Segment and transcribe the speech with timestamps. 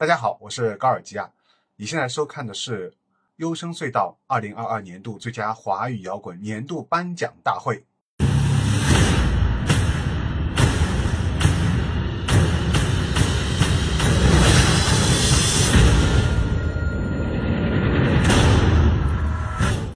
[0.00, 1.28] 大家好，我是高尔基亚。
[1.74, 2.88] 你现在收看的是
[3.38, 7.84] 《优声隧道》二零二二年度最佳华语摇滚年度颁奖大会。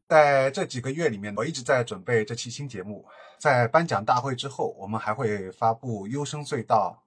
[0.09, 3.07] 在这几个月里面，我一直在准备这期新节目。
[3.39, 7.01] 在颁奖大会之后，我们还会发布《优声隧道》。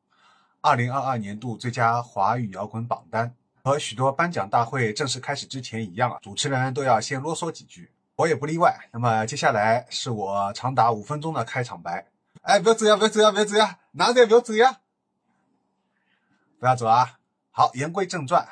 [0.66, 3.32] 二零二二年度最佳华语摇滚榜单
[3.64, 8.76] 和许多颁奖大会正式开始之前一样啊，主持人都要先啰嗦几句，我也不例外。
[8.92, 12.08] 那么接下来是我长达五分钟的开场白。
[12.42, 14.80] 哎，不要走呀，不要走呀，不要走呀，哪里不要走呀？
[16.60, 17.20] 不要走啊！
[17.52, 18.48] 好，言归正传。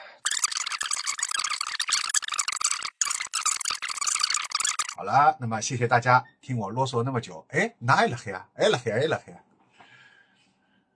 [4.96, 7.44] 好了，那么谢谢大家听我啰嗦那么久。
[7.50, 8.48] 哎，哪里了黑啊？
[8.54, 9.34] 哎了黑，哎了黑。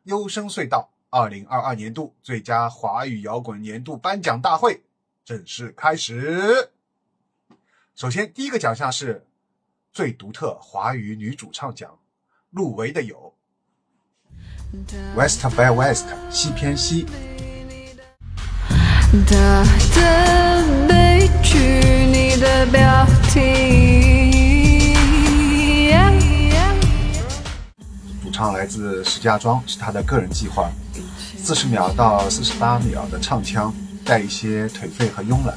[0.04, 0.92] 优声隧道。
[1.10, 4.84] 二零二二年度最佳华语摇滚年度颁奖大会
[5.24, 6.72] 正式开始。
[7.96, 9.26] 首先，第一个奖项是
[9.94, 11.98] 最独特华语女主唱奖，
[12.50, 13.34] 入围的有
[15.16, 17.06] 《West by West》西偏西。
[28.22, 30.70] 主唱来自石家庄，是他的个人计划。
[31.48, 35.56] 四十秒到四十八秒的唱腔带一些颓废和慵懒，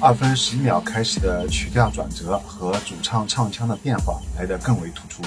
[0.00, 5.22] 二分十一秒开始的曲调转折和主唱唱腔的变化来得更为突出。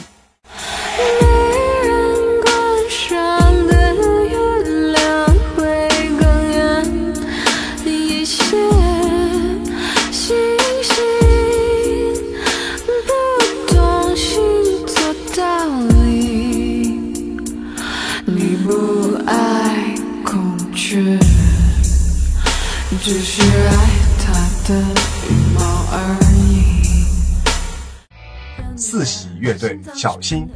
[29.58, 30.48] 喜乐队，小心。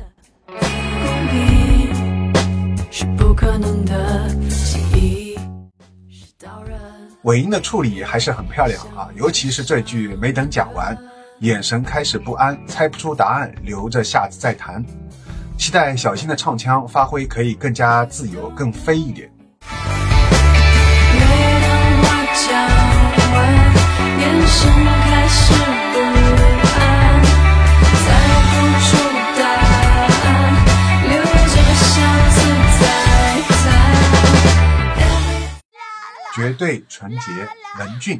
[7.24, 10.98] 尾音的处理还是很漂亮啊，尤其是这句没等讲完，
[11.40, 14.84] 眼神开始不安，猜不出答案，留着下次再谈。
[15.58, 19.30] 期待小新的唱腔发挥可以更加自由，更飞一点。
[36.42, 37.48] 绝对纯洁，
[37.78, 38.20] 文俊。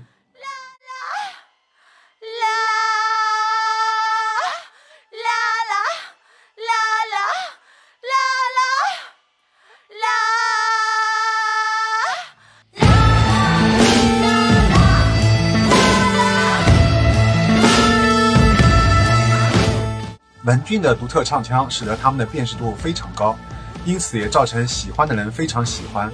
[20.44, 23.36] 文俊的独特唱腔使得他们的辨识度非常高，
[23.84, 26.12] 因此也造成喜欢的人非常喜欢，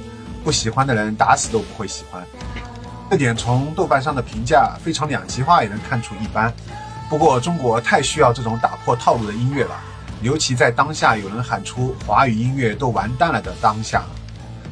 [0.48, 2.26] 不喜欢的人打死都不会喜欢。
[3.12, 6.54] 这点从豆瓣上的评价非常两极化也能看出一斑。
[7.10, 9.76] 不过中国太需要这种打破套路的音乐了，
[10.22, 14.04] 尤其在当下有人喊出华语音乐都完蛋了的当下。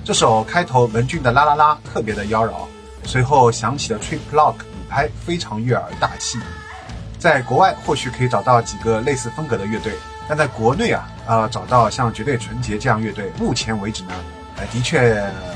[0.05, 2.53] 这首开头文俊的啦啦啦特别的妖娆，
[3.03, 6.39] 随后响起的 trip lock 鼓拍非常悦耳大气。
[7.19, 9.91] 在国外或许可以找到几个类似风格的乐队，
[10.25, 14.13] 但在国内啊，呃，找到像绝对纯洁这样乐队，目前为止呢，
[14.57, 14.99] 呃，的确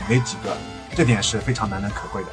[0.08, 0.56] 没几个，
[0.96, 2.30] 这点是非常难能可贵的。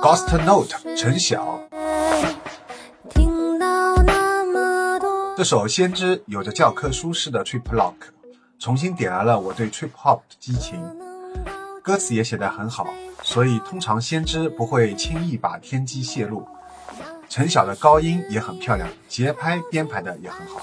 [0.00, 1.60] Ghost Note 陈晓。
[5.36, 7.94] 这首《先知》有着教科书式的 trip lock，
[8.62, 10.80] 重新点燃了我对 trip hop 的激情。
[11.82, 12.86] 歌词也写得很好，
[13.20, 16.46] 所以通常《先知》不会轻易把天机泄露。
[17.28, 20.60] 陈晓的高音也很漂亮，节拍编排的也很好。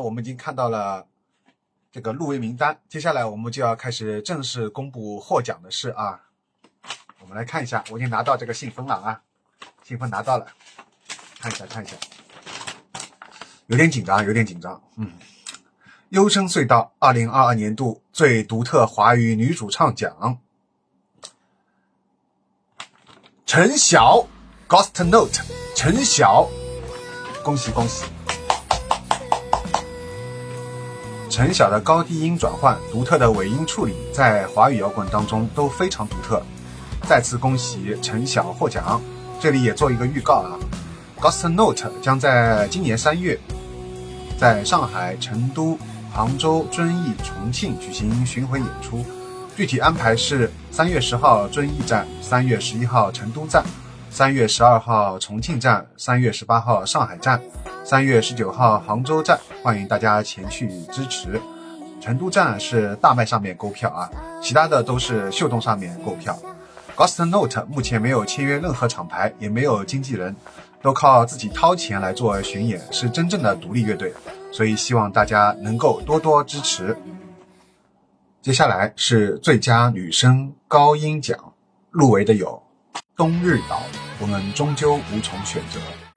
[0.00, 1.06] 我们已经看到了
[1.92, 6.20] 这个入围名单，接下来我们就要开始正式公布获奖的事啊。
[7.20, 9.20] 我们来看一下，我已经拿到这个信封了啊，
[9.84, 10.46] 信封拿到了，
[11.38, 11.96] 看一下看一下，
[13.66, 15.12] 有点紧张，有点紧张，嗯。
[16.10, 20.40] 优声隧道二零二二年度最独特华语女主唱奖，
[23.46, 24.26] 陈晓
[24.68, 25.40] ，Ghost Note，
[25.76, 26.48] 陈晓，
[27.44, 28.06] 恭喜恭喜！
[31.40, 36.42] 陈晓的高低音转换、独特的尾音处理，在华语摇滚当中都非常独特。
[37.08, 39.00] 再次恭喜陈晓获奖！
[39.40, 40.60] 这里也做一个预告啊
[41.18, 43.40] ，Ghost Note 将在今年三月
[44.36, 45.78] 在上海、成都。
[46.12, 49.02] 杭州、遵义、重庆举行巡回演出，
[49.56, 53.64] 具体安排是三月十号遵义站，三月十一号成都站，
[54.10, 57.40] 三月十二号重庆站，三月十八号上海站，
[57.82, 61.40] 三月十九号杭州站，欢迎大家前去支持。
[62.00, 64.08] 成都站是大麦上面购票啊，
[64.40, 66.38] 其他的都是秀动上面购票。
[66.94, 70.36] Ghost Note 目前没有签约任何厂牌，也没有经纪人，
[70.82, 74.14] 都靠自己掏钱来做巡演，是真正的独立乐队。
[74.52, 76.96] 所以希望大家能够多多支持。
[78.42, 81.38] 接下来是最佳女声高音奖，
[81.90, 82.62] 入围的有
[83.16, 83.82] 冬日岛，
[84.20, 86.09] 我们终究无从选择。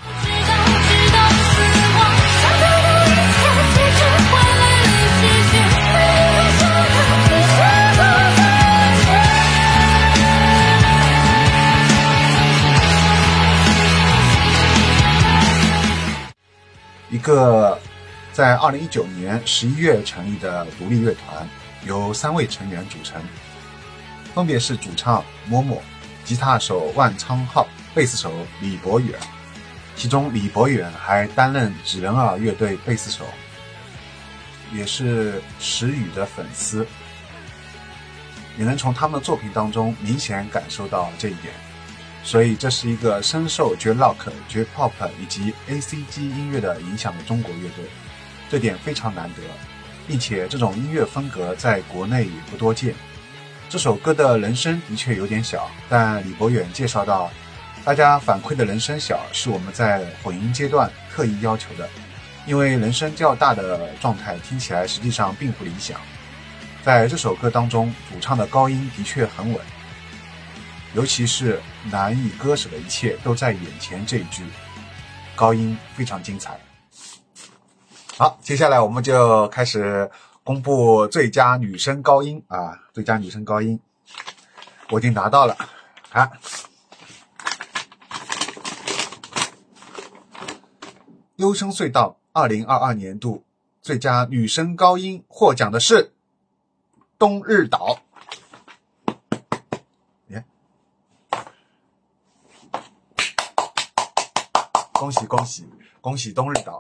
[17.14, 17.80] 一个。
[18.32, 21.48] 在二零一九年十一月成立的独立乐团，
[21.86, 23.22] 由三位成员组成，
[24.34, 25.80] 分别是主唱默默、
[26.26, 29.20] 吉他手万昌浩、贝斯手李博远。
[29.96, 33.24] 其中李博远还担任纸人儿乐队贝斯手，
[34.74, 36.88] 也是石宇的粉丝，
[38.58, 41.54] 也能从他们的作品当中明显感受到这一点。
[42.24, 44.16] 所以，这是一个深受绝 rock、
[44.48, 44.92] 绝 pop
[45.22, 47.86] 以及 A C G 音乐的影响的中国乐队。
[48.50, 49.42] 这点非常难得，
[50.08, 52.96] 并且这种音乐风格在国内也不多见。
[53.68, 57.30] 这首歌的人声的确有点小，但李博远介绍到，
[57.84, 61.90] 大家反馈的人声小是我们在混音阶段特意要求的，
[62.46, 66.00] 因为人声较大的状态听起来实际上并不理想。
[66.84, 69.60] 在这首歌当中，主唱的高音的确很稳，
[70.94, 71.60] 尤其是
[71.92, 74.46] “难以割舍的一切都在眼前”这一句，
[75.36, 76.60] 高音非常精彩。
[78.16, 80.10] 好，接下来我们就开始
[80.44, 82.80] 公布最佳女声高音啊！
[82.94, 83.80] 最佳女声高音，
[84.92, 85.58] 我已经拿到了。
[86.12, 86.32] 看，
[91.38, 93.44] 优声隧道二零二二年度
[93.82, 96.14] 最佳女声高音获奖的是
[97.18, 98.00] 冬日岛。
[105.04, 105.66] 恭喜恭喜
[106.00, 106.80] 恭喜冬日岛！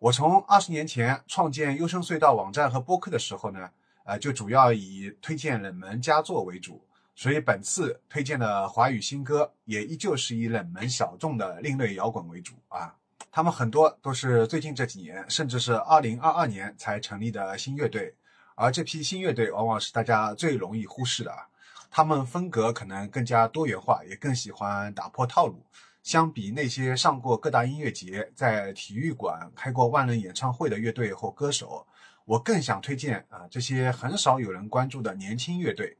[0.00, 3.70] 我从二十年前创建优声隧道网站和播客的时候呢，
[4.02, 6.84] 呃，就主要以推荐冷门佳作为主，
[7.14, 12.92] 所以本次推荐的华语新歌也依旧是以冷门小众的另类摇滚为主啊。
[13.30, 18.12] 他们很多都是最近这几年，甚至是二零二二年才成立的新乐队，
[18.56, 21.46] 而这批新乐队往往是大家最容易忽视的啊。
[21.92, 25.64] 他们风格可能更加多元化，也更喜欢打破套路。
[26.08, 31.86] 相比那些上过各大音乐节、在体育馆开过万人演唱会的乐队或歌手，
[32.24, 35.98] 我更想推荐啊这些很少有人关注的年轻乐队，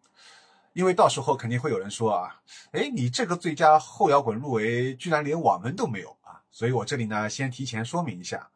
[0.73, 2.41] 因为到时候肯定会有人说啊，
[2.73, 6.41] 哎，你这个最佳后摇滚入围居然连网文都没有啊！
[6.51, 8.49] 所以我这里呢先提前说明一下。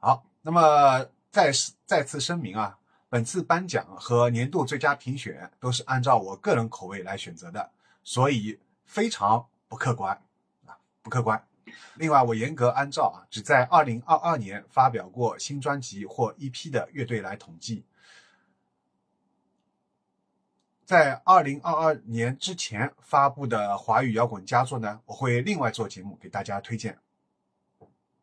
[0.00, 1.52] 好，那么再
[1.84, 2.76] 再次声明啊，
[3.08, 7.70] 本次颁奖和年度最佳评选都是按照我个人口味来选择的，
[8.02, 10.20] 所以非常不客观。
[11.06, 11.46] 不客观。
[11.94, 17.84] 另外，我严格按照啊，只在二零二二年发表过新专辑或 EP 的乐队来统计，
[20.84, 26.98] 在二零二二年之前发布的华语摇滚佳作呢，我会另外做节目给大家推荐。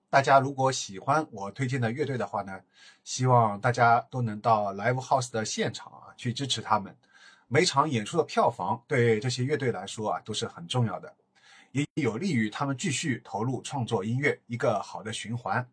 [0.10, 2.60] 大家如果喜欢我推荐的乐队的话呢，
[3.06, 6.94] 希望大家都能到 Live House 的现场啊去支持他们。
[7.48, 11.16] 每场演出的票房对这些乐队来说啊都是很重要的。
[11.74, 15.68] 也有利于他们继续投入创作音乐，一个好的循环。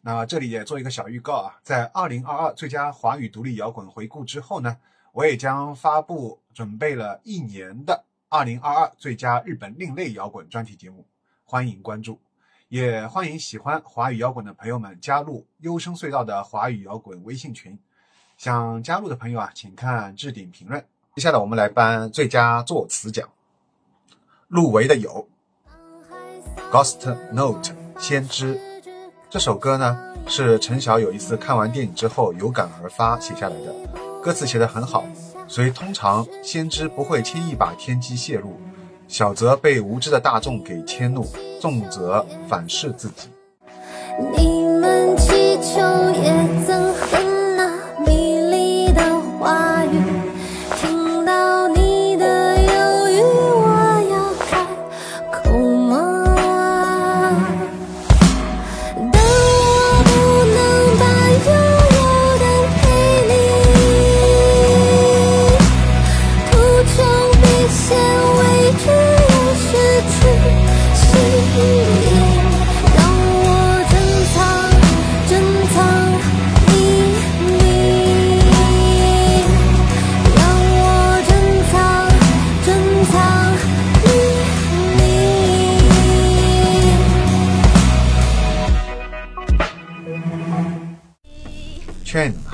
[0.00, 4.78] 那这里也做一个小预告啊，在二零二二最佳华语独立摇滚回顾之后呢，
[5.12, 11.04] 我也将发布准备了一年的二零二二最佳日本另类摇滚专题节目，
[11.44, 12.18] 欢迎关注。
[12.68, 17.78] 也欢迎喜欢华语摇滚的朋友们加入优声隧道的华语摇滚微信群。
[18.38, 20.82] 想加入的朋友啊，请看置顶评论。
[21.16, 23.28] 接下来我们来颁最佳作词奖，
[24.48, 25.26] 入围的有
[26.74, 28.58] 《Ghost Note》先知
[29.28, 33.74] 这首歌呢，是陈晓有一次看完电影之后有感而发写下来的，
[34.22, 35.04] 歌词写得很好。
[35.46, 38.58] 所以通常先知不会轻易把天机泄露，
[39.06, 41.26] 小则被无知的大众给迁怒，
[41.60, 43.28] 重则反噬自己。
[44.34, 45.78] 你们祈求
[46.22, 47.27] 也曾恨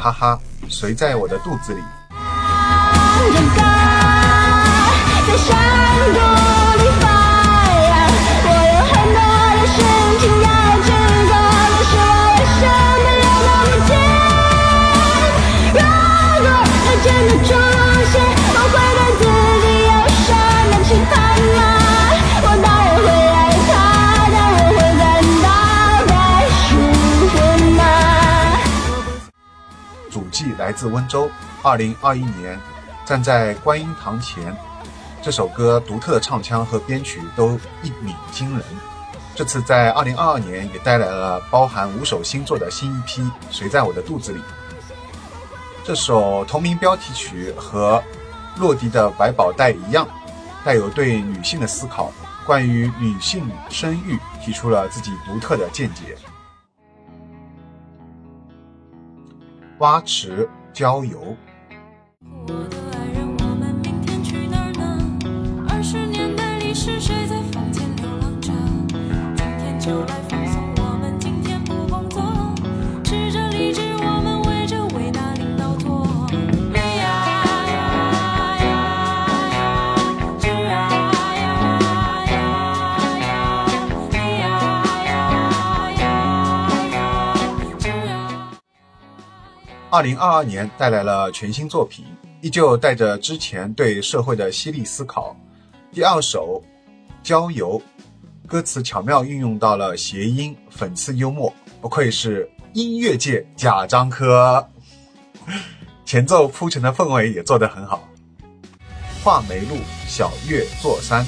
[0.04, 1.80] 哈哈，谁在我的肚子里？
[30.75, 31.31] 自温州，
[31.62, 32.61] 二零二一年，
[33.04, 34.54] 站在观音堂前。
[35.23, 38.66] 这首歌独特的唱腔和编曲都一鸣惊人。
[39.35, 44.38] 这次在二零二二年也带来了包含五首新作的新一批《谁在我的肚子里》。
[45.83, 48.02] 这首同名标题曲和
[48.59, 50.07] 洛迪的《百宝袋》一样，
[50.64, 52.12] 带有对女性的思考，
[52.47, 56.16] 关于女性生育提出了自己独特的见解。
[59.78, 61.37] 蛙池郊游。
[89.91, 92.05] 二零二二年带来了全新作品，
[92.41, 95.37] 依旧带着之前对社会的犀利思考。
[95.93, 96.61] 第二首
[97.23, 97.81] 《郊游》，
[98.49, 104.67] 歌词巧妙运用到了谐音，讽刺幽默，不愧是音乐界贾樟柯。
[106.05, 108.09] 前奏铺陈的氛围也做得很好。
[109.23, 109.76] 画眉路，
[110.09, 111.25] 小月座山。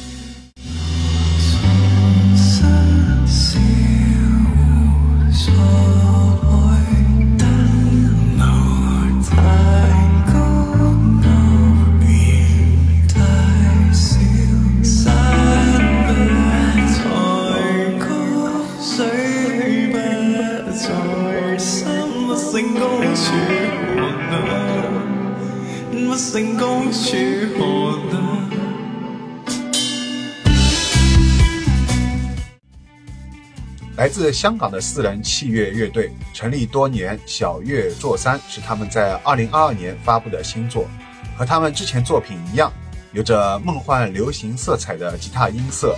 [34.17, 40.89] 自香港的四人器乐乐队成立多年，小月座山是他们在二零二二年发布的新作，
[41.37, 42.73] 和他们之前作品一样，
[43.13, 45.95] 有着梦幻流行色彩的吉他音色，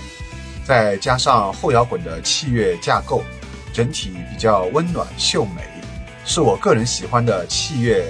[0.64, 3.22] 再加上后摇滚的器乐架构，
[3.72, 5.62] 整体比较温暖秀美，
[6.24, 8.04] 是我个人喜欢的器乐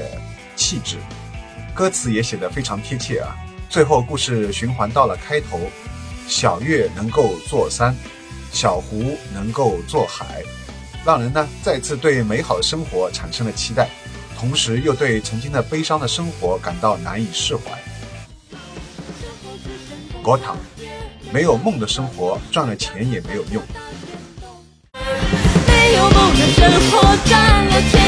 [0.57, 0.97] 气质。
[1.75, 3.37] 歌词也写得非常贴切啊！
[3.69, 5.61] 最后故事循环到了开头，
[6.27, 7.95] 小月能够坐山。
[8.53, 10.43] 小胡能够做海，
[11.05, 13.89] 让人呢再次对美好生活产生了期待，
[14.39, 17.63] 同时又对曾经的悲伤的生活感到难以释怀。
[20.23, 20.57] 国塔，
[21.33, 23.63] 没有梦的生活，赚了钱也没有用。
[25.67, 28.08] 没有梦的生活，赚了钱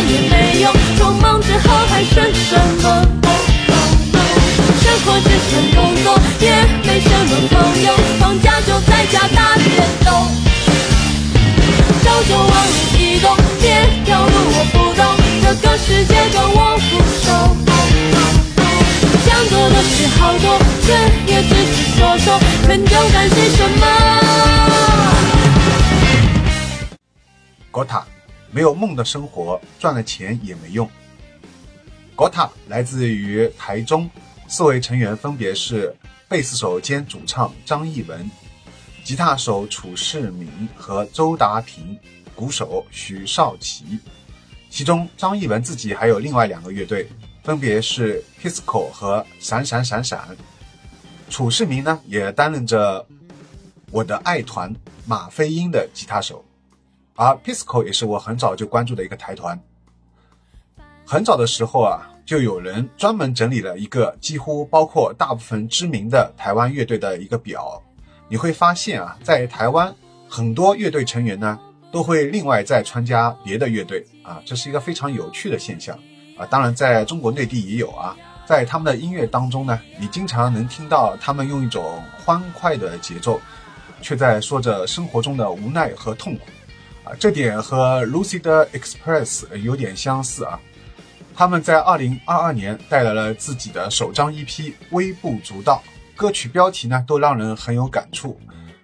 [27.72, 28.02] Gota，
[28.50, 30.90] 没有梦的生活，赚了钱也没用。
[32.16, 34.10] Gota 来自于台中，
[34.48, 35.94] 四位成员分别是
[36.28, 38.30] 贝斯手兼主唱张艺文、
[39.04, 41.98] 吉他手楚世明和周达平，
[42.34, 43.98] 鼓手许少奇。
[44.68, 47.08] 其中张艺文自己还有另外两个乐队，
[47.42, 50.36] 分别是 Pisco 和闪闪闪闪。
[51.30, 53.06] 楚世明呢也担任着
[53.90, 56.44] 我的爱团马飞鹰的吉他手，
[57.16, 59.60] 而 Pisco 也是我很早就关注的一个台团。
[61.04, 67.82] 很早的时候啊，就有人专门整理了一个几乎包括大部分知名的台湾乐队的一个表。
[68.28, 69.92] 你会发现啊，在台湾
[70.28, 71.58] 很多乐队成员呢
[71.90, 75.98] 都会另外再参加别的乐队啊，这是一个非常有趣的现象
[76.38, 76.46] 啊。
[76.46, 78.16] 当然，在中国内地也有啊，
[78.46, 83.40] 在他们的音乐当中呢，你经常能听到他们用一种欢快的节奏，
[84.00, 86.42] 却在说着生活中的无奈和痛苦
[87.04, 87.12] 啊。
[87.18, 90.58] 这点和 Lucid Express 有点相似啊。
[91.34, 94.46] 他们在二零二二年带来了自己的首张 EP
[94.90, 95.82] 《微不足道》，
[96.18, 98.38] 歌曲标题呢都让人很有感触。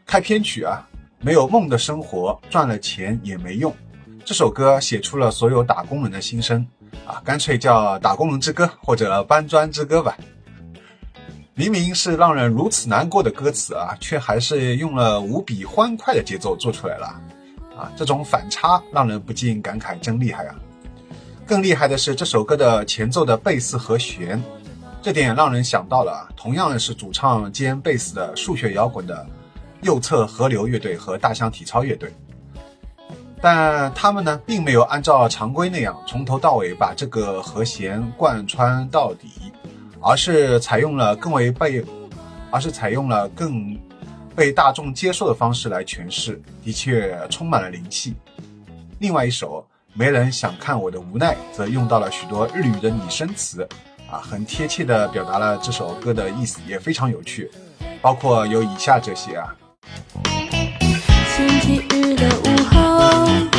[0.06, 0.88] 开篇曲啊，
[1.20, 3.74] 没有梦的生活，赚了钱也没用。
[4.24, 6.66] 这首歌写出了所有打工人的心声
[7.06, 10.16] 啊，干脆叫《打工人之歌》或者《搬砖之歌》吧。
[11.58, 17.06] 明明是让人如此难过的歌词啊，却还是用了无比欢快的节奏做出来了
[17.74, 17.90] 啊！
[17.96, 20.54] 这种反差让人不禁感慨，真厉害啊！
[21.46, 24.42] 更厉害的是这首歌的前奏的贝斯和弦，
[25.00, 29.26] 这点让人想到了同样是主唱兼贝斯的数学摇滚的
[29.80, 32.14] 右侧河流乐队和大象体操乐队，
[33.40, 39.30] 但他们呢并没有按照常规那样从头到尾把这个和弦贯穿到底，
[40.00, 41.84] 而是采用了更为被，
[42.50, 43.78] 而是采用了更
[44.34, 48.14] 被大众接受的方式来诠释，的确充满了灵气。
[48.98, 49.66] 另外一首。
[49.98, 53.66] 没人想看我的无奈，则用到了许多日语的拟声词，
[54.10, 57.50] 啊，很贴切地表达了这首歌的意思，也非常有趣，
[58.02, 59.56] 包括有以下这些啊。
[61.34, 63.55] 星期日的午后，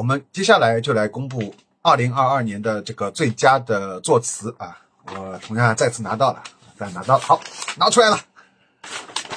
[0.00, 4.74] 我们接下来就来公布二零二二年的这个最佳的作词啊，
[5.14, 6.42] 我同样再次拿到了，
[6.74, 7.38] 再拿到了，好，
[7.76, 8.18] 拿出来了，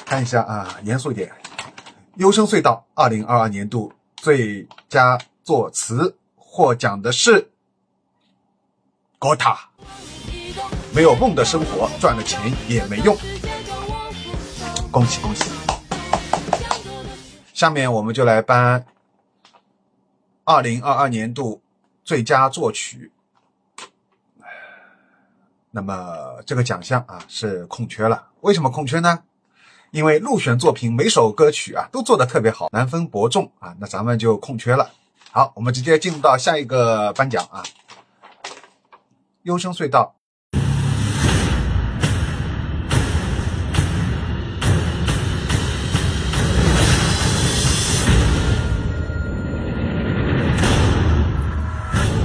[0.06, 1.28] 看一下啊，严肃一点，
[2.14, 7.50] 《优声隧道》二零二二年度最佳作词获奖的是
[9.20, 9.58] Gota，
[10.94, 13.14] 没有梦的生活，赚了钱也没用，
[14.90, 15.44] 恭喜恭喜！
[17.52, 18.82] 下面我们就来颁
[20.44, 21.62] 二零二二年度
[22.04, 23.10] 最佳作曲。
[25.70, 29.24] 那么这个奖项啊是空缺了，为什么空缺呢？
[29.90, 34.90] 因为入选作品每首歌曲啊都做得特别好，难分伯仲啊，那咱们就空缺了。
[35.30, 37.62] 好，我们直接进入到下一个颁奖啊。
[39.42, 40.14] 优生隧道